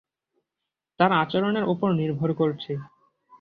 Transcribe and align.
তার 0.99 1.11
আচরণের 1.13 1.65
উপর 1.65 1.89
নির্ভর 1.93 2.29
করছে। 2.33 2.71